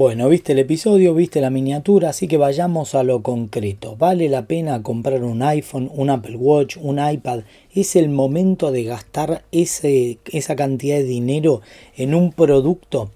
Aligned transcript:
Bueno, 0.00 0.30
viste 0.30 0.52
el 0.52 0.58
episodio, 0.60 1.12
viste 1.12 1.42
la 1.42 1.50
miniatura, 1.50 2.08
así 2.08 2.26
que 2.26 2.38
vayamos 2.38 2.94
a 2.94 3.02
lo 3.02 3.20
concreto. 3.22 3.96
¿Vale 3.98 4.30
la 4.30 4.46
pena 4.46 4.82
comprar 4.82 5.22
un 5.22 5.42
iPhone, 5.42 5.90
un 5.94 6.08
Apple 6.08 6.36
Watch, 6.36 6.78
un 6.80 6.98
iPad? 6.98 7.40
¿Es 7.74 7.96
el 7.96 8.08
momento 8.08 8.72
de 8.72 8.84
gastar 8.84 9.44
esa 9.52 10.56
cantidad 10.56 10.96
de 10.96 11.04
dinero 11.04 11.60
en 11.98 12.14
un 12.14 12.32
producto? 12.32 13.10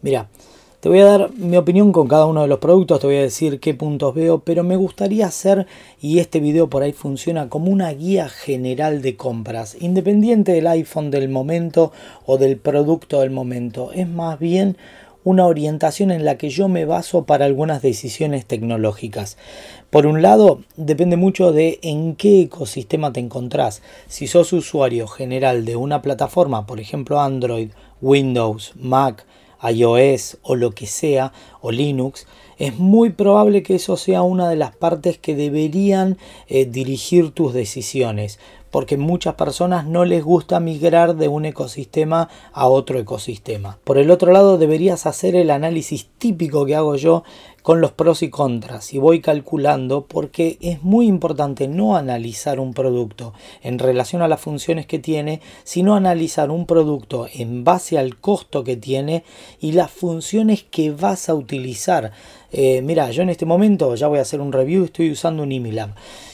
Mira, 0.00 0.28
te 0.78 0.88
voy 0.88 1.00
a 1.00 1.06
dar 1.06 1.32
mi 1.32 1.56
opinión 1.56 1.90
con 1.90 2.06
cada 2.06 2.26
uno 2.26 2.42
de 2.42 2.46
los 2.46 2.60
productos, 2.60 3.00
te 3.00 3.08
voy 3.08 3.16
a 3.16 3.22
decir 3.22 3.58
qué 3.58 3.74
puntos 3.74 4.14
veo, 4.14 4.38
pero 4.38 4.62
me 4.62 4.76
gustaría 4.76 5.26
hacer, 5.26 5.66
y 6.00 6.20
este 6.20 6.38
video 6.38 6.70
por 6.70 6.84
ahí 6.84 6.92
funciona 6.92 7.48
como 7.48 7.72
una 7.72 7.90
guía 7.90 8.28
general 8.28 9.02
de 9.02 9.16
compras, 9.16 9.76
independiente 9.80 10.52
del 10.52 10.68
iPhone 10.68 11.10
del 11.10 11.30
momento 11.30 11.90
o 12.26 12.38
del 12.38 12.58
producto 12.58 13.22
del 13.22 13.32
momento. 13.32 13.90
Es 13.90 14.08
más 14.08 14.38
bien 14.38 14.76
una 15.28 15.46
orientación 15.46 16.10
en 16.10 16.24
la 16.24 16.38
que 16.38 16.48
yo 16.48 16.68
me 16.68 16.86
baso 16.86 17.24
para 17.24 17.44
algunas 17.44 17.82
decisiones 17.82 18.46
tecnológicas. 18.46 19.36
Por 19.90 20.06
un 20.06 20.22
lado, 20.22 20.62
depende 20.78 21.18
mucho 21.18 21.52
de 21.52 21.78
en 21.82 22.16
qué 22.16 22.40
ecosistema 22.40 23.12
te 23.12 23.20
encontrás. 23.20 23.82
Si 24.06 24.26
sos 24.26 24.54
usuario 24.54 25.06
general 25.06 25.66
de 25.66 25.76
una 25.76 26.00
plataforma, 26.00 26.66
por 26.66 26.80
ejemplo 26.80 27.20
Android, 27.20 27.72
Windows, 28.00 28.72
Mac, 28.80 29.26
iOS 29.62 30.38
o 30.40 30.54
lo 30.54 30.70
que 30.70 30.86
sea, 30.86 31.34
o 31.60 31.72
Linux, 31.72 32.26
es 32.58 32.78
muy 32.78 33.10
probable 33.10 33.62
que 33.62 33.74
eso 33.74 33.98
sea 33.98 34.22
una 34.22 34.48
de 34.48 34.56
las 34.56 34.74
partes 34.74 35.18
que 35.18 35.36
deberían 35.36 36.16
eh, 36.46 36.64
dirigir 36.64 37.32
tus 37.32 37.52
decisiones 37.52 38.38
porque 38.70 38.96
muchas 38.96 39.34
personas 39.34 39.86
no 39.86 40.04
les 40.04 40.22
gusta 40.22 40.60
migrar 40.60 41.16
de 41.16 41.28
un 41.28 41.44
ecosistema 41.44 42.28
a 42.52 42.68
otro 42.68 42.98
ecosistema. 42.98 43.78
Por 43.84 43.98
el 43.98 44.10
otro 44.10 44.32
lado, 44.32 44.58
deberías 44.58 45.06
hacer 45.06 45.36
el 45.36 45.50
análisis 45.50 46.08
típico 46.18 46.66
que 46.66 46.76
hago 46.76 46.96
yo 46.96 47.24
con 47.68 47.82
los 47.82 47.92
pros 47.92 48.22
y 48.22 48.30
contras 48.30 48.94
y 48.94 48.98
voy 48.98 49.20
calculando 49.20 50.06
porque 50.06 50.56
es 50.62 50.82
muy 50.82 51.06
importante 51.06 51.68
no 51.68 51.96
analizar 51.96 52.60
un 52.60 52.72
producto 52.72 53.34
en 53.62 53.78
relación 53.78 54.22
a 54.22 54.28
las 54.28 54.40
funciones 54.40 54.86
que 54.86 54.98
tiene, 54.98 55.42
sino 55.64 55.94
analizar 55.94 56.50
un 56.50 56.64
producto 56.64 57.26
en 57.30 57.64
base 57.64 57.98
al 57.98 58.16
costo 58.16 58.64
que 58.64 58.78
tiene 58.78 59.22
y 59.60 59.72
las 59.72 59.90
funciones 59.90 60.62
que 60.62 60.92
vas 60.92 61.28
a 61.28 61.34
utilizar. 61.34 62.12
Eh, 62.50 62.80
mira, 62.80 63.10
yo 63.10 63.22
en 63.22 63.28
este 63.28 63.44
momento 63.44 63.94
ya 63.94 64.08
voy 64.08 64.18
a 64.18 64.22
hacer 64.22 64.40
un 64.40 64.52
review, 64.52 64.84
estoy 64.84 65.10
usando 65.10 65.42
un 65.42 65.52
Imilab. 65.52 65.90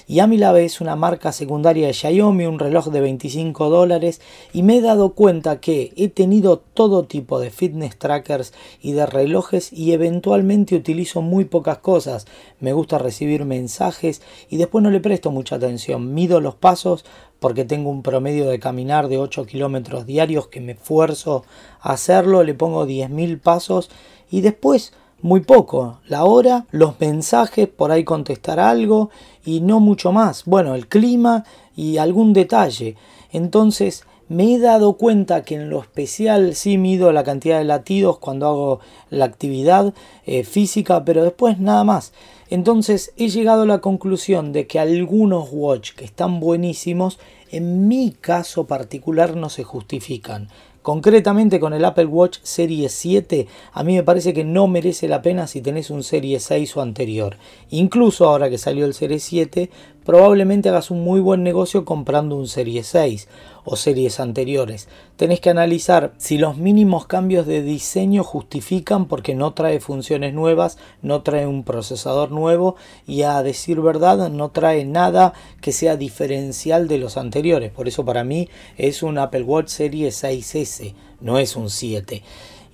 Y 0.07 0.19
Amilab 0.19 0.57
es 0.57 0.83
una 0.83 0.97
marca 0.97 1.33
secundaria 1.33 1.87
de 1.87 1.95
Xiaomi, 1.95 2.45
un 2.45 2.59
reloj 2.59 2.89
de 2.89 3.01
25 3.01 3.71
dólares 3.71 4.21
y 4.53 4.63
me 4.63 4.77
he 4.77 4.81
dado 4.83 5.15
cuenta 5.15 5.61
que 5.61 5.95
he 5.97 6.09
tenido 6.09 6.59
todo 6.59 7.05
tipo 7.05 7.41
de 7.41 7.51
fitness 7.51 7.99
trackers 7.99 8.53
y 8.83 8.93
de 8.93 9.07
relojes 9.07 9.73
y 9.73 9.93
eventualmente 9.93 10.77
utilizo 10.77 11.23
muy 11.23 11.47
pocas 11.47 11.79
cosas. 11.79 12.27
Me 12.61 12.75
gusta 12.75 12.99
recibir 12.99 13.47
mensajes 13.47 14.21
y 14.51 14.59
después 14.59 14.85
no 14.85 14.91
le 14.91 15.01
presto 15.01 15.31
mucha 15.31 15.57
atención. 15.57 16.13
Mido 16.13 16.41
los 16.41 16.55
pasos 16.55 17.07
porque 17.39 17.65
tengo 17.65 17.89
un 17.89 18.03
promedio 18.03 18.47
de 18.49 18.59
caminar 18.59 19.09
de 19.09 19.17
8 19.17 19.47
kilómetros 19.47 20.05
diarios 20.05 20.49
que 20.49 20.61
me 20.61 20.73
esfuerzo 20.73 21.45
a 21.81 21.93
hacerlo, 21.93 22.43
le 22.43 22.53
pongo 22.53 22.87
10.000 22.87 23.41
pasos 23.41 23.91
y 24.31 24.43
después 24.43 24.93
muy 25.25 25.41
poco. 25.41 26.01
La 26.07 26.25
hora, 26.25 26.67
los 26.71 27.01
mensajes, 27.01 27.67
por 27.67 27.91
ahí 27.91 28.05
contestar 28.05 28.61
algo 28.61 29.09
y 29.43 29.63
no 29.63 29.81
mucho 29.81 30.13
más. 30.13 30.45
Bueno, 30.45 30.75
el 30.75 30.87
clima 30.87 31.45
y 31.75 31.97
algún 31.97 32.35
detalle. 32.35 32.97
Entonces 33.33 34.05
me 34.29 34.53
he 34.53 34.59
dado 34.59 34.99
cuenta 34.99 35.43
que 35.43 35.55
en 35.55 35.71
lo 35.71 35.81
especial 35.81 36.55
sí 36.55 36.77
mido 36.77 37.11
la 37.11 37.25
cantidad 37.25 37.57
de 37.57 37.65
latidos 37.65 38.19
cuando 38.19 38.47
hago 38.47 38.81
la 39.09 39.25
actividad 39.25 39.95
eh, 40.27 40.45
física, 40.45 41.07
pero 41.07 41.25
después 41.25 41.59
nada 41.59 41.85
más. 41.85 42.13
Entonces 42.51 43.15
he 43.17 43.31
llegado 43.31 43.63
a 43.63 43.67
la 43.67 43.79
conclusión 43.79 44.53
de 44.53 44.67
que 44.67 44.79
algunos 44.79 45.49
watch 45.51 45.93
que 45.95 46.05
están 46.05 46.39
buenísimos, 46.39 47.19
en 47.51 47.89
mi 47.89 48.11
caso 48.11 48.67
particular 48.67 49.37
no 49.37 49.49
se 49.49 49.65
justifican. 49.65 50.51
Concretamente 50.85 51.61
con 51.61 51.73
el 51.73 51.83
Apple 51.83 52.05
Watch 52.05 52.41
Serie 52.43 52.91
7, 52.91 53.47
a 53.73 53.83
mí 53.83 53.95
me 53.95 54.03
parece 54.03 54.35
que 54.35 54.45
no 54.45 54.69
merece 54.69 55.09
la 55.09 55.23
pena 55.23 55.47
si 55.47 55.63
tenés 55.63 55.89
un 55.89 56.03
Serie 56.03 56.41
6 56.41 56.77
o 56.77 56.83
anterior. 56.83 57.39
Incluso 57.71 58.27
ahora 58.27 58.51
que 58.51 58.59
salió 58.59 58.85
el 58.85 58.93
Serie 58.93 59.19
7, 59.19 59.71
probablemente 60.05 60.69
hagas 60.69 60.91
un 60.91 61.03
muy 61.03 61.21
buen 61.21 61.43
negocio 61.43 61.85
comprando 61.85 62.37
un 62.37 62.47
Serie 62.47 62.83
6 62.83 63.29
o 63.65 63.77
series 63.77 64.21
anteriores. 64.21 64.89
Tenés 65.17 65.41
que 65.41 65.51
analizar 65.51 66.13
si 66.19 66.39
los 66.39 66.57
mínimos 66.57 67.07
cambios 67.07 67.47
de 67.47 67.63
diseño 67.63 68.23
justifican 68.23 69.07
porque 69.07 69.35
no 69.35 69.55
trae 69.55 69.81
funciones 69.81 70.35
nuevas, 70.35 70.79
no 71.03 71.23
trae 71.23 71.47
un 71.47 71.65
procesador 71.65 72.31
nuevo 72.31 72.77
y 73.07 73.23
a 73.23 73.43
decir 73.43 73.81
verdad 73.81 74.29
no 74.29 74.51
trae 74.51 74.85
nada 74.85 75.33
que 75.61 75.73
sea 75.73 75.97
diferencial 75.97 76.89
de 76.89 76.99
los 76.99 77.17
anteriores. 77.17 77.73
Por 77.73 77.89
eso 77.89 78.05
para 78.05 78.25
mí 78.25 78.49
es 78.77 79.03
un 79.03 79.19
Apple 79.19 79.43
Watch 79.43 79.69
Serie 79.69 80.09
6S, 80.09 80.95
no 81.21 81.39
es 81.39 81.57
un 81.57 81.71
7. 81.71 82.23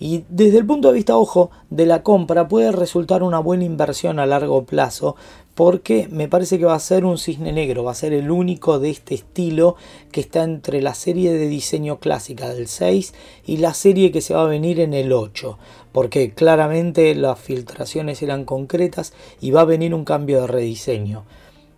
Y 0.03 0.25
desde 0.31 0.57
el 0.57 0.67
punto 0.67 0.89
de 0.89 0.95
vista, 0.95 1.19
ojo, 1.19 1.51
de 1.69 1.85
la 1.85 2.03
compra 2.03 2.49
puede 2.49 2.73
resultar 2.73 3.23
una 3.23 3.39
buena 3.39 3.65
inversión 3.65 4.19
a 4.19 4.25
largo 4.25 4.65
plazo 4.65 5.15
porque 5.55 6.09
me 6.11 6.29
parece 6.29 6.59
que 6.59 6.65
va 6.65 6.75
a 6.75 6.81
ser 6.81 7.05
un 7.05 7.19
cisne 7.19 7.53
negro, 7.53 7.85
va 7.85 7.93
a 7.93 7.95
ser 7.95 8.13
el 8.13 8.31
único 8.31 8.79
de 8.79 8.91
este 8.91 9.15
estilo 9.15 9.77
que 10.13 10.21
está 10.21 10.43
entre 10.43 10.81
la 10.81 10.95
serie 10.95 11.33
de 11.33 11.49
diseño 11.49 11.99
clásica 11.99 12.49
del 12.55 12.67
6 12.67 13.15
y 13.47 13.59
la 13.59 13.75
serie 13.75 14.13
que 14.13 14.21
se 14.21 14.35
va 14.35 14.43
a 14.43 14.47
venir 14.47 14.81
en 14.81 14.95
el 14.95 15.13
8, 15.13 15.59
porque 15.93 16.33
claramente 16.33 17.15
las 17.15 17.39
filtraciones 17.39 18.23
eran 18.23 18.45
concretas 18.45 19.13
y 19.41 19.51
va 19.51 19.63
a 19.63 19.67
venir 19.67 19.95
un 19.95 20.05
cambio 20.05 20.43
de 20.43 20.47
rediseño. 20.47 21.25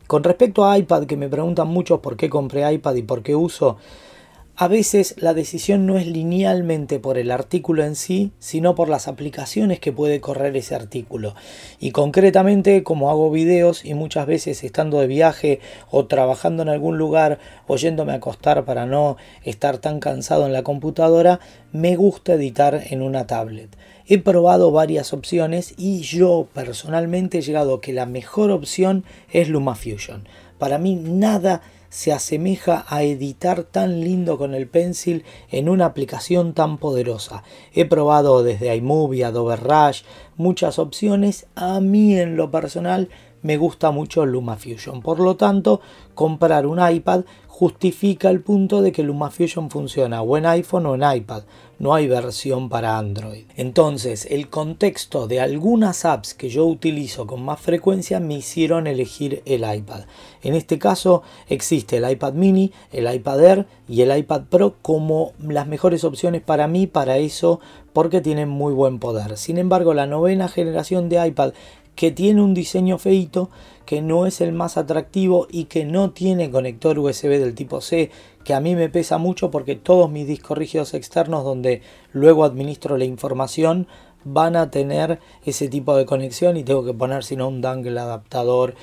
Con 0.07 0.25
respecto 0.25 0.67
a 0.67 0.77
iPad, 0.77 1.07
que 1.07 1.17
me 1.17 1.29
preguntan 1.29 1.69
mucho 1.69 2.03
por 2.03 2.17
qué 2.17 2.29
compré 2.29 2.71
iPad 2.71 2.97
y 2.97 3.03
por 3.03 3.23
qué 3.23 3.35
uso, 3.35 3.79
a 4.55 4.69
veces 4.69 5.15
la 5.17 5.33
decisión 5.33 5.87
no 5.87 5.97
es 5.97 6.07
linealmente 6.07 6.99
por 6.99 7.17
el 7.17 7.31
artículo 7.31 7.85
en 7.85 7.97
sí, 7.97 8.33
sino 8.39 8.75
por 8.75 8.91
las 8.91 9.09
aplicaciones 9.09 9.81
que 9.81 9.93
puede 9.93 10.21
correr 10.21 10.55
ese 10.57 10.75
artículo. 10.75 11.35
Y 11.81 11.91
concretamente, 11.93 12.83
como 12.83 13.11
hago 13.11 13.31
videos 13.31 13.83
y 13.83 13.95
muchas 13.95 14.27
veces 14.27 14.63
estando 14.63 15.01
de 15.01 15.07
viaje 15.07 15.61
o 15.91 16.07
trabajando 16.07 16.63
en 16.63 16.69
algún 16.69 16.99
lugar 16.99 17.39
o 17.67 17.77
yéndome 17.77 18.13
a 18.13 18.17
acostar 18.17 18.67
para 18.67 18.85
no 18.85 19.17
estar 19.43 19.79
tan 19.79 20.01
cansado 20.01 20.45
en 20.45 20.53
la 20.53 20.63
computadora, 20.63 21.41
me 21.73 21.97
gusta 21.97 22.35
editar 22.35 22.83
en 22.91 23.01
una 23.01 23.27
tablet. 23.27 23.75
He 24.07 24.19
probado 24.19 24.71
varias 24.71 25.15
opciones 25.15 25.73
y 25.79 26.03
yo 26.03 26.49
personalmente 26.53 27.39
he 27.39 27.43
llegado 27.43 27.77
a 27.77 27.81
que 27.81 27.95
la 27.95 28.05
mejor 28.05 28.51
opción 28.51 29.05
es 29.31 29.49
LumaFusion. 29.49 30.29
Para 30.59 30.77
mí 30.77 30.95
nada 30.95 31.63
se 31.93 32.11
asemeja 32.11 32.87
a 32.89 33.03
editar 33.03 33.65
tan 33.65 34.01
lindo 34.01 34.39
con 34.39 34.55
el 34.55 34.67
pencil 34.67 35.27
en 35.51 35.69
una 35.69 35.85
aplicación 35.85 36.55
tan 36.55 36.79
poderosa. 36.79 37.43
He 37.75 37.85
probado 37.85 38.43
desde 38.43 38.75
iMovie, 38.75 39.27
Adobe 39.27 39.57
Rush, 39.57 40.03
muchas 40.39 40.79
opciones. 40.79 41.47
A 41.55 41.81
mí 41.81 42.19
en 42.19 42.35
lo 42.37 42.51
personal 42.51 43.11
me 43.43 43.59
gusta 43.59 43.91
mucho 43.91 44.25
LumaFusion. 44.25 45.03
Por 45.03 45.21
lo 45.21 45.37
tanto, 45.37 45.83
comprar 46.15 46.67
un 46.67 46.81
iPad 46.83 47.25
justifica 47.63 48.29
el 48.29 48.41
punto 48.41 48.83
de 48.83 48.91
que 48.91 49.05
LumaFusion 49.05 49.71
funciona 49.71 50.21
o 50.21 50.37
en 50.37 50.47
iPhone 50.47 50.85
o 50.87 50.97
en 50.97 51.19
iPad. 51.19 51.45
No 51.79 51.95
hay 51.95 52.09
versión 52.09 52.69
para 52.69 52.99
Android. 52.99 53.45
Entonces, 53.55 54.27
el 54.29 54.49
contexto 54.49 55.29
de 55.29 55.41
algunas 55.41 56.05
apps 56.05 56.35
que 56.35 56.49
yo 56.49 56.67
utilizo 56.67 57.25
con 57.29 57.45
más 57.45 57.61
frecuencia 57.61 58.19
me 58.19 58.35
hicieron 58.35 58.89
elegir 58.89 59.43
el 59.47 59.61
iPad. 59.63 60.07
En 60.43 60.57
este 60.57 60.81
caso, 60.81 61.23
existe 61.49 61.99
el 61.99 62.11
iPad 62.11 62.33
mini, 62.33 62.73
el 62.91 63.13
iPad 63.13 63.45
Air 63.45 63.67
y 63.89 64.01
el 64.01 64.17
iPad 64.17 64.43
Pro 64.51 64.75
como 64.83 65.31
las 65.39 65.69
mejores 65.69 66.03
opciones 66.03 66.43
para 66.43 66.67
mí 66.67 66.89
para 66.89 67.19
eso 67.19 67.61
porque 67.93 68.21
tienen 68.21 68.49
muy 68.49 68.73
buen 68.73 68.99
poder. 68.99 69.37
Sin 69.37 69.59
embargo, 69.59 69.95
la 69.95 70.07
novena 70.07 70.49
generación 70.49 71.09
de 71.09 71.25
iPad 71.29 71.53
que 71.95 72.11
tiene 72.11 72.43
un 72.43 72.55
diseño 72.55 72.99
feito, 72.99 73.51
que 73.87 74.01
no 74.01 74.27
es 74.27 74.41
el 74.41 74.53
más 74.53 74.77
atractivo 74.77 75.47
y 75.51 75.65
que 75.65 75.85
no 75.85 76.11
tiene 76.11 76.51
conector 76.51 76.99
USB 76.99 77.39
del 77.39 77.55
tipo 77.55 77.81
C, 77.81 78.11
que 78.45 78.55
a 78.55 78.61
mí 78.61 78.75
me 78.75 78.89
pesa 78.89 79.19
mucho 79.19 79.51
porque 79.51 79.77
todos 79.77 80.11
mis 80.11 80.27
discos 80.27 80.57
rígidos 80.57 80.95
externos 80.95 81.45
donde 81.45 81.83
luego 82.13 82.45
administro 82.45 82.97
la 82.97 83.05
información 83.05 83.87
van 84.25 84.57
a 84.57 84.71
tener 84.71 85.19
ese 85.45 85.69
tipo 85.69 85.97
de 85.97 86.07
conexión 86.07 86.57
y 86.57 86.65
tengo 86.65 86.85
que 86.85 86.95
poner 86.95 87.25
sino 87.25 87.49
un 87.49 87.61
dangle 87.61 87.99
adaptador 87.99 88.75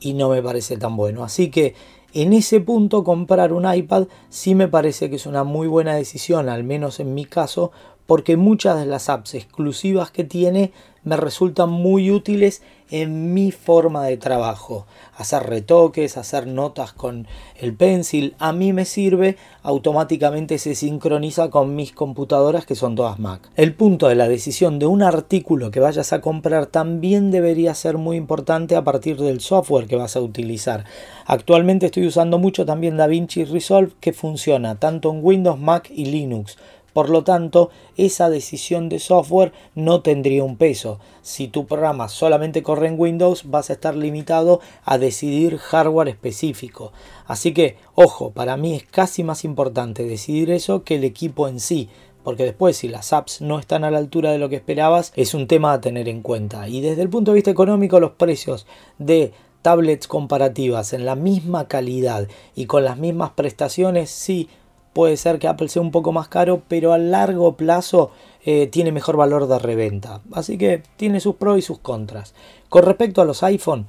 y 0.00 0.14
no 0.14 0.28
me 0.28 0.42
parece 0.42 0.76
tan 0.76 0.96
bueno. 0.96 1.24
Así 1.24 1.50
que 1.50 1.74
en 2.14 2.32
ese 2.32 2.60
punto 2.60 3.04
comprar 3.04 3.52
un 3.52 3.72
iPad 3.72 4.06
sí 4.28 4.54
me 4.54 4.68
parece 4.68 5.10
que 5.10 5.16
es 5.16 5.26
una 5.26 5.44
muy 5.44 5.68
buena 5.68 5.94
decisión, 5.94 6.48
al 6.48 6.64
menos 6.64 7.00
en 7.00 7.14
mi 7.14 7.24
caso, 7.24 7.70
porque 8.08 8.38
muchas 8.38 8.80
de 8.80 8.86
las 8.86 9.10
apps 9.10 9.34
exclusivas 9.34 10.10
que 10.10 10.24
tiene 10.24 10.72
me 11.04 11.18
resultan 11.18 11.68
muy 11.68 12.10
útiles 12.10 12.62
en 12.90 13.34
mi 13.34 13.52
forma 13.52 14.04
de 14.04 14.16
trabajo. 14.16 14.86
Hacer 15.14 15.42
retoques, 15.42 16.16
hacer 16.16 16.46
notas 16.46 16.94
con 16.94 17.26
el 17.56 17.74
pencil, 17.74 18.34
a 18.38 18.54
mí 18.54 18.72
me 18.72 18.86
sirve, 18.86 19.36
automáticamente 19.62 20.56
se 20.56 20.74
sincroniza 20.74 21.50
con 21.50 21.76
mis 21.76 21.92
computadoras 21.92 22.64
que 22.64 22.74
son 22.74 22.94
todas 22.94 23.18
Mac. 23.18 23.50
El 23.56 23.74
punto 23.74 24.08
de 24.08 24.14
la 24.14 24.26
decisión 24.26 24.78
de 24.78 24.86
un 24.86 25.02
artículo 25.02 25.70
que 25.70 25.80
vayas 25.80 26.14
a 26.14 26.22
comprar 26.22 26.64
también 26.64 27.30
debería 27.30 27.74
ser 27.74 27.98
muy 27.98 28.16
importante 28.16 28.74
a 28.74 28.84
partir 28.84 29.18
del 29.18 29.40
software 29.40 29.86
que 29.86 29.96
vas 29.96 30.16
a 30.16 30.22
utilizar. 30.22 30.84
Actualmente 31.26 31.86
estoy 31.86 32.06
usando 32.06 32.38
mucho 32.38 32.64
también 32.64 32.96
DaVinci 32.96 33.44
Resolve 33.44 33.92
que 34.00 34.14
funciona 34.14 34.76
tanto 34.76 35.10
en 35.10 35.20
Windows, 35.22 35.58
Mac 35.58 35.90
y 35.94 36.06
Linux. 36.06 36.56
Por 36.92 37.10
lo 37.10 37.24
tanto, 37.24 37.70
esa 37.96 38.30
decisión 38.30 38.88
de 38.88 38.98
software 38.98 39.52
no 39.74 40.00
tendría 40.00 40.44
un 40.44 40.56
peso. 40.56 40.98
Si 41.22 41.48
tu 41.48 41.66
programa 41.66 42.08
solamente 42.08 42.62
corre 42.62 42.88
en 42.88 42.98
Windows, 42.98 43.50
vas 43.50 43.70
a 43.70 43.74
estar 43.74 43.94
limitado 43.94 44.60
a 44.84 44.98
decidir 44.98 45.58
hardware 45.58 46.08
específico. 46.08 46.92
Así 47.26 47.52
que, 47.52 47.76
ojo, 47.94 48.30
para 48.30 48.56
mí 48.56 48.74
es 48.74 48.84
casi 48.84 49.22
más 49.22 49.44
importante 49.44 50.04
decidir 50.04 50.50
eso 50.50 50.82
que 50.82 50.96
el 50.96 51.04
equipo 51.04 51.48
en 51.48 51.60
sí 51.60 51.88
porque 52.28 52.44
después 52.44 52.76
si 52.76 52.88
las 52.88 53.14
apps 53.14 53.40
no 53.40 53.58
están 53.58 53.84
a 53.84 53.90
la 53.90 53.96
altura 53.96 54.30
de 54.30 54.38
lo 54.38 54.50
que 54.50 54.56
esperabas, 54.56 55.14
es 55.16 55.32
un 55.32 55.46
tema 55.46 55.72
a 55.72 55.80
tener 55.80 56.10
en 56.10 56.20
cuenta. 56.20 56.68
Y 56.68 56.82
desde 56.82 57.00
el 57.00 57.08
punto 57.08 57.30
de 57.30 57.36
vista 57.36 57.50
económico, 57.50 58.00
los 58.00 58.10
precios 58.10 58.66
de 58.98 59.32
tablets 59.62 60.06
comparativas 60.06 60.92
en 60.92 61.06
la 61.06 61.14
misma 61.14 61.68
calidad 61.68 62.28
y 62.54 62.66
con 62.66 62.84
las 62.84 62.98
mismas 62.98 63.30
prestaciones, 63.30 64.10
sí, 64.10 64.48
puede 64.92 65.16
ser 65.16 65.38
que 65.38 65.48
Apple 65.48 65.68
sea 65.68 65.82
un 65.82 65.90
poco 65.90 66.12
más 66.12 66.28
caro, 66.28 66.62
pero 66.68 66.92
a 66.92 66.98
largo 66.98 67.56
plazo 67.56 68.10
eh, 68.44 68.66
tiene 68.66 68.92
mejor 68.92 69.16
valor 69.16 69.46
de 69.46 69.58
reventa. 69.58 70.20
Así 70.32 70.58
que 70.58 70.82
tiene 70.96 71.20
sus 71.20 71.36
pros 71.36 71.58
y 71.58 71.62
sus 71.62 71.78
contras. 71.78 72.34
Con 72.68 72.84
respecto 72.84 73.20
a 73.20 73.24
los 73.24 73.42
iPhone, 73.42 73.86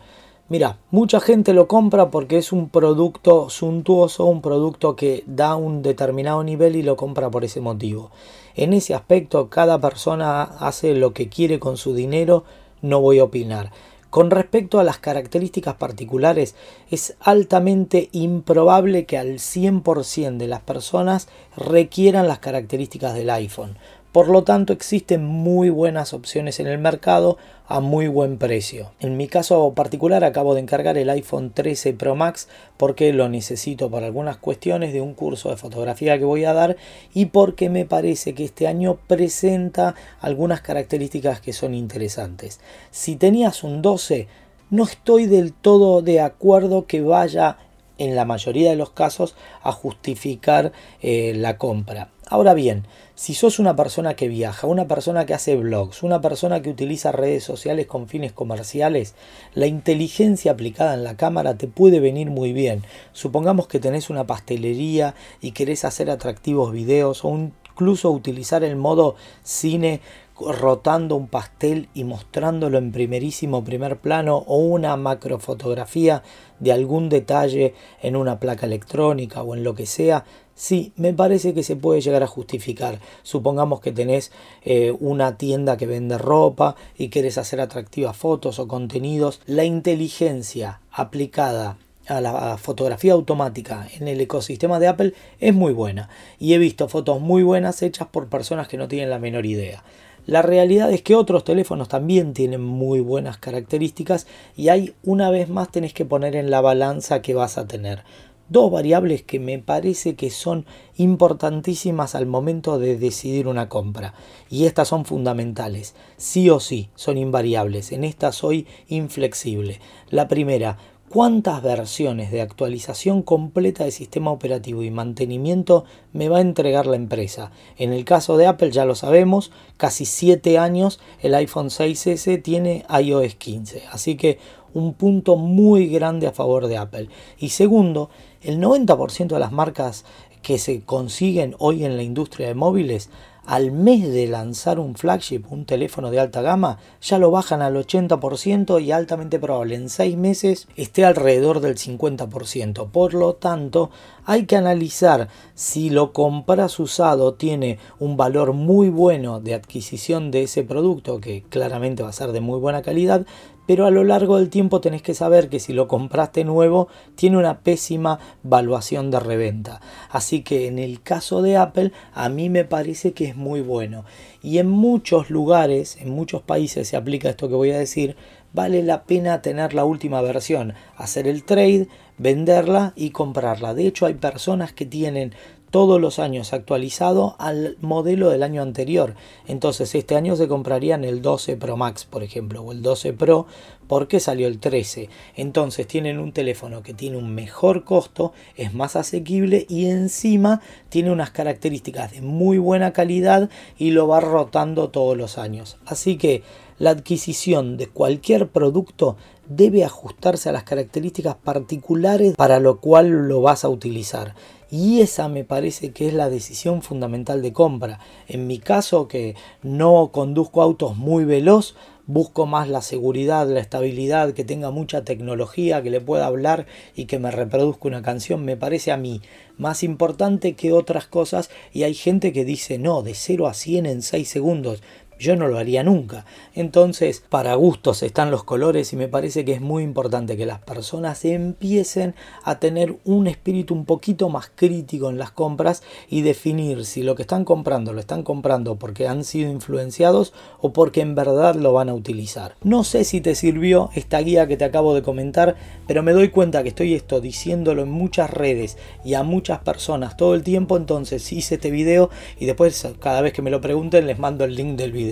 mira, 0.49 0.77
mucha 0.91 1.19
gente 1.19 1.53
lo 1.53 1.67
compra 1.67 2.09
porque 2.11 2.37
es 2.37 2.51
un 2.51 2.69
producto 2.69 3.49
suntuoso, 3.49 4.25
un 4.25 4.41
producto 4.41 4.95
que 4.95 5.23
da 5.27 5.55
un 5.55 5.81
determinado 5.81 6.43
nivel 6.43 6.75
y 6.75 6.83
lo 6.83 6.95
compra 6.95 7.29
por 7.29 7.43
ese 7.43 7.61
motivo. 7.61 8.11
En 8.55 8.73
ese 8.73 8.93
aspecto, 8.93 9.49
cada 9.49 9.79
persona 9.79 10.43
hace 10.43 10.95
lo 10.95 11.13
que 11.13 11.29
quiere 11.29 11.59
con 11.59 11.77
su 11.77 11.93
dinero, 11.93 12.43
no 12.81 12.99
voy 12.99 13.19
a 13.19 13.23
opinar. 13.25 13.71
Con 14.09 14.31
respecto 14.31 14.79
a 14.79 14.83
las 14.83 14.97
características 14.97 15.75
particulares, 15.75 16.55
es 16.89 17.15
altamente 17.19 18.09
improbable 18.11 19.05
que 19.05 19.19
al 19.19 19.35
100% 19.35 20.37
de 20.37 20.47
las 20.47 20.61
personas 20.61 21.27
requieran 21.55 22.27
las 22.27 22.39
características 22.39 23.13
del 23.13 23.29
iPhone. 23.29 23.77
Por 24.11 24.27
lo 24.27 24.43
tanto, 24.43 24.73
existen 24.73 25.23
muy 25.23 25.69
buenas 25.69 26.13
opciones 26.13 26.59
en 26.59 26.65
el 26.65 26.79
mercado 26.79 27.37
a 27.67 27.79
muy 27.79 28.07
buen 28.07 28.39
precio. 28.39 28.91
En 28.99 29.17
mi 29.17 29.27
caso 29.27 29.71
particular 29.75 30.23
acabo 30.23 30.55
de 30.55 30.61
encargar 30.61 30.97
el 30.97 31.11
iPhone 31.11 31.51
13 31.53 31.93
Pro 31.93 32.15
Max 32.15 32.47
porque 32.77 33.13
lo 33.13 33.29
necesito 33.29 33.91
para 33.91 34.07
algunas 34.07 34.37
cuestiones 34.37 34.93
de 34.93 35.01
un 35.01 35.13
curso 35.13 35.51
de 35.51 35.57
fotografía 35.57 36.17
que 36.17 36.25
voy 36.25 36.43
a 36.45 36.53
dar 36.53 36.75
y 37.13 37.27
porque 37.27 37.69
me 37.69 37.85
parece 37.85 38.33
que 38.33 38.45
este 38.45 38.65
año 38.65 38.97
presenta 39.05 39.93
algunas 40.21 40.61
características 40.61 41.39
que 41.39 41.53
son 41.53 41.75
interesantes. 41.75 42.59
Si 42.89 43.15
tenías 43.15 43.63
un 43.63 43.83
12, 43.83 44.27
no 44.71 44.85
estoy 44.85 45.27
del 45.27 45.53
todo 45.53 46.01
de 46.01 46.21
acuerdo 46.21 46.87
que 46.87 47.01
vaya 47.01 47.57
en 47.99 48.15
la 48.15 48.25
mayoría 48.25 48.71
de 48.71 48.75
los 48.75 48.89
casos 48.89 49.35
a 49.61 49.71
justificar 49.71 50.71
eh, 51.01 51.33
la 51.35 51.59
compra. 51.59 52.09
Ahora 52.31 52.53
bien, 52.53 52.85
si 53.15 53.33
sos 53.33 53.57
una 53.57 53.75
persona 53.75 54.13
que 54.13 54.27
viaja, 54.27 54.67
una 54.67 54.87
persona 54.87 55.25
que 55.25 55.33
hace 55.33 55.55
blogs, 55.55 56.03
una 56.03 56.21
persona 56.21 56.61
que 56.61 56.69
utiliza 56.69 57.11
redes 57.11 57.43
sociales 57.43 57.87
con 57.87 58.07
fines 58.07 58.33
comerciales, 58.33 59.15
la 59.55 59.65
inteligencia 59.65 60.51
aplicada 60.51 60.93
en 60.93 61.03
la 61.03 61.17
cámara 61.17 61.57
te 61.57 61.65
puede 61.65 61.99
venir 61.99 62.29
muy 62.29 62.53
bien. 62.53 62.83
Supongamos 63.13 63.67
que 63.67 63.79
tenés 63.79 64.11
una 64.11 64.27
pastelería 64.27 65.15
y 65.41 65.53
querés 65.53 65.85
hacer 65.85 66.11
atractivos 66.11 66.71
videos 66.71 67.25
o 67.25 67.35
incluso 67.35 68.11
utilizar 68.11 68.63
el 68.63 68.75
modo 68.75 69.15
cine 69.41 69.99
rotando 70.39 71.15
un 71.15 71.27
pastel 71.27 71.89
y 71.93 72.03
mostrándolo 72.03 72.77
en 72.77 72.91
primerísimo 72.91 73.63
primer 73.63 73.97
plano 73.97 74.37
o 74.47 74.57
una 74.57 74.95
macrofotografía 74.95 76.23
de 76.59 76.71
algún 76.71 77.09
detalle 77.09 77.73
en 78.01 78.15
una 78.15 78.39
placa 78.39 78.65
electrónica 78.65 79.41
o 79.41 79.55
en 79.55 79.63
lo 79.63 79.75
que 79.75 79.85
sea, 79.85 80.25
sí, 80.59 80.91
me 80.97 81.13
parece 81.13 81.53
que 81.53 81.63
se 81.63 81.77
puede 81.77 82.01
llegar 82.01 82.21
a 82.21 82.27
justificar. 82.27 82.99
Supongamos 83.23 83.79
que 83.79 83.93
tenés 83.93 84.31
eh, 84.63 84.93
una 84.99 85.37
tienda 85.37 85.77
que 85.77 85.87
vende 85.87 86.17
ropa 86.17 86.75
y 86.97 87.07
querés 87.07 87.37
hacer 87.37 87.61
atractivas 87.61 88.17
fotos 88.17 88.59
o 88.59 88.67
contenidos. 88.67 89.39
La 89.45 89.63
inteligencia 89.63 90.81
aplicada 90.91 91.77
a 92.07 92.19
la 92.19 92.57
fotografía 92.57 93.13
automática 93.13 93.87
en 93.97 94.07
el 94.07 94.19
ecosistema 94.19 94.79
de 94.79 94.87
Apple 94.87 95.13
es 95.39 95.53
muy 95.53 95.71
buena 95.71 96.09
y 96.39 96.53
he 96.53 96.57
visto 96.57 96.89
fotos 96.89 97.21
muy 97.21 97.43
buenas 97.43 97.81
hechas 97.81 98.07
por 98.09 98.27
personas 98.27 98.67
que 98.67 98.77
no 98.77 98.87
tienen 98.87 99.09
la 99.09 99.19
menor 99.19 99.45
idea. 99.45 99.83
La 100.25 100.41
realidad 100.41 100.91
es 100.91 101.01
que 101.01 101.15
otros 101.15 101.43
teléfonos 101.43 101.87
también 101.87 102.33
tienen 102.33 102.61
muy 102.61 102.99
buenas 102.99 103.37
características 103.37 104.27
y 104.55 104.69
hay 104.69 104.93
una 105.03 105.31
vez 105.31 105.49
más 105.49 105.71
tenés 105.71 105.93
que 105.93 106.05
poner 106.05 106.35
en 106.35 106.51
la 106.51 106.61
balanza 106.61 107.21
que 107.21 107.33
vas 107.33 107.57
a 107.57 107.65
tener. 107.65 108.03
Dos 108.49 108.71
variables 108.71 109.21
que 109.21 109.39
me 109.39 109.59
parece 109.59 110.15
que 110.15 110.31
son 110.31 110.65
importantísimas 110.97 112.15
al 112.15 112.25
momento 112.25 112.79
de 112.79 112.97
decidir 112.97 113.47
una 113.47 113.69
compra. 113.69 114.15
Y 114.49 114.65
estas 114.65 114.87
son 114.87 115.05
fundamentales. 115.05 115.93
Sí 116.17 116.49
o 116.49 116.59
sí, 116.59 116.89
son 116.95 117.19
invariables. 117.19 117.91
En 117.91 118.03
esta 118.03 118.31
soy 118.31 118.65
inflexible. 118.87 119.79
La 120.09 120.27
primera, 120.27 120.79
cuántas 121.09 121.63
versiones 121.63 122.31
de 122.31 122.41
actualización 122.41 123.23
completa 123.23 123.83
de 123.83 123.91
sistema 123.91 124.31
operativo 124.31 124.83
y 124.83 124.91
mantenimiento 124.91 125.83
me 126.13 126.29
va 126.29 126.37
a 126.37 126.41
entregar 126.41 126.85
la 126.85 126.95
empresa. 126.95 127.51
En 127.77 127.91
el 127.91 128.05
caso 128.05 128.37
de 128.37 128.45
Apple 128.45 128.71
ya 128.71 128.85
lo 128.85 128.95
sabemos, 128.95 129.51
casi 129.77 130.05
7 130.05 130.57
años 130.59 130.99
el 131.21 131.33
iPhone 131.33 131.69
6S 131.69 132.41
tiene 132.43 132.85
iOS 132.89 133.35
15, 133.35 133.83
así 133.91 134.15
que 134.15 134.37
un 134.73 134.93
punto 134.93 135.35
muy 135.35 135.87
grande 135.87 136.27
a 136.27 136.31
favor 136.31 136.67
de 136.67 136.77
Apple. 136.77 137.09
Y 137.39 137.49
segundo, 137.49 138.11
el 138.43 138.59
90% 138.59 139.27
de 139.27 139.39
las 139.39 139.51
marcas 139.51 140.05
que 140.43 140.59
se 140.59 140.81
consiguen 140.81 141.55
hoy 141.57 141.85
en 141.85 141.97
la 141.97 142.03
industria 142.03 142.47
de 142.47 142.53
móviles 142.53 143.09
al 143.49 143.71
mes 143.71 144.13
de 144.13 144.27
lanzar 144.27 144.79
un 144.79 144.93
flagship, 144.93 145.41
un 145.49 145.65
teléfono 145.65 146.11
de 146.11 146.19
alta 146.19 146.43
gama, 146.43 146.77
ya 147.01 147.17
lo 147.17 147.31
bajan 147.31 147.63
al 147.63 147.75
80% 147.77 148.79
y 148.79 148.91
altamente 148.91 149.39
probable 149.39 149.73
en 149.73 149.89
6 149.89 150.17
meses 150.17 150.67
esté 150.75 151.03
alrededor 151.03 151.59
del 151.59 151.75
50%. 151.75 152.91
Por 152.91 153.15
lo 153.15 153.33
tanto, 153.33 153.89
hay 154.23 154.45
que 154.45 154.55
analizar 154.55 155.29
si 155.55 155.89
lo 155.89 156.13
compras 156.13 156.79
usado 156.79 157.33
tiene 157.33 157.79
un 157.97 158.17
valor 158.17 158.53
muy 158.53 158.89
bueno 158.89 159.39
de 159.39 159.55
adquisición 159.55 160.29
de 160.29 160.43
ese 160.43 160.63
producto, 160.63 161.19
que 161.19 161.41
claramente 161.41 162.03
va 162.03 162.09
a 162.09 162.13
ser 162.13 162.31
de 162.33 162.41
muy 162.41 162.59
buena 162.59 162.83
calidad, 162.83 163.25
pero 163.69 163.85
a 163.85 163.91
lo 163.91 164.03
largo 164.03 164.39
del 164.39 164.49
tiempo 164.49 164.81
tenés 164.81 165.03
que 165.03 165.13
saber 165.13 165.47
que 165.47 165.59
si 165.59 165.73
lo 165.73 165.87
compraste 165.87 166.43
nuevo 166.43 166.87
tiene 167.13 167.37
una 167.37 167.59
pésima 167.59 168.17
valuación 168.41 169.11
de 169.11 169.19
reventa. 169.19 169.79
Así 170.09 170.41
que 170.41 170.65
en 170.65 170.79
el 170.79 171.03
caso 171.03 171.43
de 171.43 171.55
Apple 171.55 171.91
a 172.15 172.29
mí 172.29 172.49
me 172.49 172.65
parece 172.65 173.11
que 173.11 173.25
es 173.25 173.35
muy 173.35 173.61
bueno. 173.61 174.05
Y 174.41 174.57
en 174.57 174.71
muchos 174.71 175.29
lugares, 175.29 175.97
en 176.01 176.09
muchos 176.09 176.41
países 176.41 176.87
se 176.87 176.97
aplica 176.97 177.29
esto 177.29 177.47
que 177.47 177.53
voy 177.53 177.69
a 177.69 177.77
decir, 177.77 178.15
vale 178.53 178.81
la 178.81 179.03
pena 179.03 179.43
tener 179.43 179.75
la 179.75 179.85
última 179.85 180.19
versión, 180.23 180.73
hacer 180.97 181.27
el 181.27 181.43
trade, 181.43 181.89
venderla 182.17 182.93
y 182.95 183.11
comprarla. 183.11 183.75
De 183.75 183.85
hecho 183.85 184.07
hay 184.07 184.15
personas 184.15 184.73
que 184.73 184.87
tienen 184.87 185.35
todos 185.71 185.99
los 185.99 186.19
años 186.19 186.53
actualizado 186.53 187.35
al 187.39 187.77
modelo 187.81 188.29
del 188.29 188.43
año 188.43 188.61
anterior. 188.61 189.15
Entonces 189.47 189.93
este 189.95 190.15
año 190.15 190.35
se 190.35 190.47
comprarían 190.47 191.03
el 191.03 191.21
12 191.21 191.57
Pro 191.57 191.77
Max, 191.77 192.05
por 192.05 192.23
ejemplo, 192.23 192.61
o 192.61 192.71
el 192.71 192.81
12 192.81 193.13
Pro 193.13 193.47
porque 193.89 194.19
salió 194.19 194.47
el 194.47 194.59
13. 194.59 195.09
Entonces 195.35 195.87
tienen 195.87 196.19
un 196.19 196.31
teléfono 196.31 196.83
que 196.83 196.93
tiene 196.93 197.17
un 197.17 197.33
mejor 197.33 197.83
costo, 197.83 198.33
es 198.55 198.73
más 198.73 198.95
asequible 198.95 199.65
y 199.67 199.87
encima 199.87 200.61
tiene 200.89 201.11
unas 201.11 201.31
características 201.31 202.11
de 202.11 202.21
muy 202.21 202.59
buena 202.59 202.93
calidad 202.93 203.49
y 203.77 203.91
lo 203.91 204.07
va 204.07 204.19
rotando 204.19 204.89
todos 204.89 205.17
los 205.17 205.37
años. 205.37 205.77
Así 205.85 206.17
que 206.17 206.43
la 206.77 206.91
adquisición 206.91 207.77
de 207.77 207.87
cualquier 207.87 208.47
producto 208.47 209.17
debe 209.49 209.83
ajustarse 209.83 210.47
a 210.47 210.53
las 210.53 210.63
características 210.63 211.35
particulares 211.35 212.35
para 212.37 212.59
lo 212.59 212.79
cual 212.79 213.27
lo 213.27 213.41
vas 213.41 213.65
a 213.65 213.69
utilizar. 213.69 214.35
Y 214.71 215.01
esa 215.01 215.27
me 215.27 215.43
parece 215.43 215.91
que 215.91 216.07
es 216.07 216.13
la 216.13 216.29
decisión 216.29 216.83
fundamental 216.83 217.41
de 217.41 217.51
compra. 217.51 217.99
En 218.27 218.45
mi 218.45 218.59
caso, 218.59 219.07
que 219.07 219.35
no 219.63 220.11
conduzco 220.13 220.61
autos 220.61 220.95
muy 220.95 221.25
veloz, 221.25 221.75
busco 222.05 222.45
más 222.45 222.67
la 222.69 222.81
seguridad, 222.81 223.47
la 223.47 223.59
estabilidad, 223.59 224.33
que 224.33 224.43
tenga 224.43 224.69
mucha 224.69 225.03
tecnología, 225.03 225.81
que 225.81 225.89
le 225.89 226.01
pueda 226.01 226.27
hablar 226.27 226.67
y 226.95 227.05
que 227.05 227.19
me 227.19 227.31
reproduzca 227.31 227.87
una 227.87 228.03
canción, 228.03 228.45
me 228.45 228.57
parece 228.57 228.91
a 228.91 228.97
mí 228.97 229.21
más 229.57 229.83
importante 229.83 230.53
que 230.53 230.71
otras 230.71 231.05
cosas 231.05 231.49
y 231.71 231.83
hay 231.83 231.93
gente 231.93 232.31
que 232.33 232.45
dice 232.45 232.77
no, 232.77 233.01
de 233.01 233.13
0 233.13 233.47
a 233.47 233.53
100 233.53 233.85
en 233.87 234.01
6 234.01 234.27
segundos. 234.27 234.81
Yo 235.19 235.35
no 235.35 235.49
lo 235.49 235.57
haría 235.57 235.83
nunca. 235.83 236.25
Entonces, 236.55 237.21
para 237.27 237.53
gustos 237.55 238.03
están 238.03 238.31
los 238.31 238.45
colores 238.45 238.93
y 238.93 238.95
me 238.95 239.09
parece 239.09 239.43
que 239.43 239.51
es 239.51 239.59
muy 239.59 239.83
importante 239.83 240.37
que 240.37 240.45
las 240.45 240.59
personas 240.59 241.25
empiecen 241.25 242.15
a 242.45 242.59
tener 242.59 242.95
un 243.03 243.27
espíritu 243.27 243.73
un 243.73 243.83
poquito 243.83 244.29
más 244.29 244.49
crítico 244.55 245.09
en 245.09 245.17
las 245.17 245.31
compras 245.31 245.83
y 246.09 246.21
definir 246.21 246.85
si 246.85 247.03
lo 247.03 247.15
que 247.15 247.23
están 247.23 247.43
comprando 247.43 247.91
lo 247.91 247.99
están 247.99 248.23
comprando 248.23 248.77
porque 248.77 249.09
han 249.09 249.25
sido 249.25 249.51
influenciados 249.51 250.31
o 250.61 250.71
porque 250.71 251.01
en 251.01 251.15
verdad 251.15 251.55
lo 251.55 251.73
van 251.73 251.89
a 251.89 251.95
utilizar. 251.95 252.55
No 252.63 252.85
sé 252.85 253.03
si 253.03 253.19
te 253.19 253.35
sirvió 253.35 253.89
esta 253.95 254.19
guía 254.19 254.47
que 254.47 254.55
te 254.55 254.63
acabo 254.63 254.95
de 254.95 255.01
comentar, 255.01 255.57
pero 255.85 256.01
me 256.01 256.13
doy 256.13 256.29
cuenta 256.29 256.63
que 256.63 256.69
estoy 256.69 256.93
esto 256.93 257.19
diciéndolo 257.19 257.81
en 257.81 257.91
muchas 257.91 258.29
redes 258.29 258.77
y 259.03 259.15
a 259.15 259.23
muchas 259.23 259.59
personas 259.59 260.15
todo 260.15 260.33
el 260.33 260.43
tiempo, 260.43 260.77
entonces 260.77 261.29
hice 261.33 261.55
este 261.55 261.71
video 261.71 262.09
y 262.39 262.45
después 262.45 262.87
cada 263.01 263.19
vez 263.19 263.33
que 263.33 263.41
me 263.41 263.51
lo 263.51 263.59
pregunten 263.59 264.07
les 264.07 264.17
mando 264.17 264.45
el 264.45 264.55
link 264.55 264.77
del 264.77 264.93
video. 264.93 265.08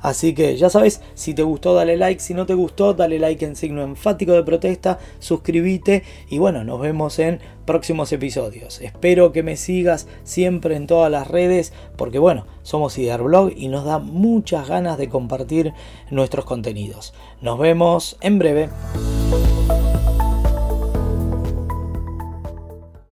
Así 0.00 0.34
que 0.34 0.56
ya 0.56 0.70
sabes, 0.70 1.00
si 1.14 1.34
te 1.34 1.42
gustó 1.42 1.74
dale 1.74 1.96
like, 1.96 2.20
si 2.20 2.34
no 2.34 2.46
te 2.46 2.54
gustó 2.54 2.94
dale 2.94 3.18
like 3.18 3.44
en 3.44 3.56
signo 3.56 3.82
enfático 3.82 4.32
de 4.32 4.42
protesta, 4.42 4.98
suscríbete 5.18 6.02
y 6.28 6.38
bueno, 6.38 6.64
nos 6.64 6.80
vemos 6.80 7.18
en 7.18 7.40
próximos 7.64 8.12
episodios. 8.12 8.80
Espero 8.80 9.32
que 9.32 9.42
me 9.42 9.56
sigas 9.56 10.08
siempre 10.24 10.76
en 10.76 10.86
todas 10.86 11.10
las 11.10 11.28
redes 11.28 11.72
porque 11.96 12.18
bueno, 12.18 12.46
somos 12.62 12.98
Blog 13.22 13.52
y 13.56 13.68
nos 13.68 13.84
da 13.84 13.98
muchas 13.98 14.68
ganas 14.68 14.98
de 14.98 15.08
compartir 15.08 15.72
nuestros 16.10 16.44
contenidos. 16.44 17.14
Nos 17.40 17.58
vemos 17.58 18.16
en 18.20 18.38
breve. 18.38 18.68